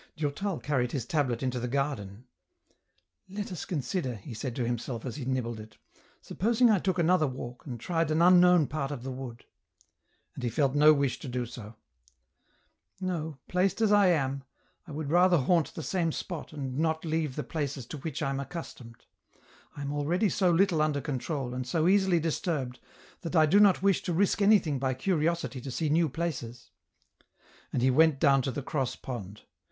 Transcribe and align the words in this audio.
Durtal 0.17 0.57
carried 0.57 0.93
his 0.93 1.05
tablet 1.05 1.43
into 1.43 1.59
the 1.59 1.67
garden." 1.67 2.25
Let 3.37 3.51
us 3.51 3.65
consider," 3.65 4.15
he 4.15 4.33
said 4.33 4.55
to 4.55 4.65
himself 4.65 5.05
as 5.05 5.15
he 5.17 5.25
nibbled 5.25 5.59
it;" 5.59 5.77
supposing 6.29 6.71
I 6.71 6.79
took 6.79 6.97
another 6.97 7.27
walk 7.27 7.67
and 7.67 7.79
tried 7.79 8.09
an 8.09 8.19
unknown 8.19 8.65
part 8.65 8.89
of 8.89 9.03
the 9.03 9.11
wood?" 9.11 9.45
And 10.33 10.41
he 10.43 10.49
felt 10.49 10.73
no 10.73 10.91
wish 10.91 11.19
to 11.19 11.27
do 11.27 11.45
so. 11.45 11.75
No, 12.99 13.37
placed 13.47 13.79
as 13.79 13.91
I 13.91 14.07
am, 14.07 14.43
I 14.87 14.91
would 14.91 15.11
rather 15.11 15.37
haunt 15.37 15.75
the 15.75 15.83
same 15.83 16.11
spot 16.11 16.51
and 16.51 16.79
not 16.79 17.05
leave 17.05 17.35
the 17.35 17.43
places 17.43 17.85
to 17.85 17.99
which 17.99 18.23
I 18.23 18.31
am 18.31 18.39
accustomed; 18.39 19.05
I 19.77 19.83
am 19.83 19.93
already 19.93 20.29
so 20.29 20.49
little 20.49 20.81
under 20.81 20.99
control, 20.99 21.53
and 21.53 21.67
so 21.67 21.87
easily 21.87 22.19
disturbed, 22.19 22.79
that 23.21 23.35
I 23.35 23.45
do 23.45 23.59
not 23.59 23.83
wish 23.83 24.01
to 24.01 24.13
risk 24.13 24.41
anything 24.41 24.79
by 24.79 24.95
curiosity 24.95 25.61
to 25.61 25.69
see 25.69 25.89
new 25.89 26.09
places." 26.09 26.71
And 27.71 27.83
he 27.83 27.91
weat 27.91 27.93
1 27.93 27.97
90 27.97 28.05
EN 28.05 28.09
ROUTE. 28.09 28.19
down 28.19 28.41
to 28.41 28.51
the 28.51 28.63
cross 28.63 28.95
pond. 28.95 29.43